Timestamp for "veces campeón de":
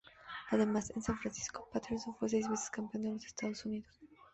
2.49-3.11